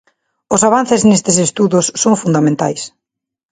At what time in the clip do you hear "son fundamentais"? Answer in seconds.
2.01-2.81